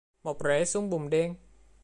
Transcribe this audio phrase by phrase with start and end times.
[0.23, 1.35] mọc rễ xuống bùn đen?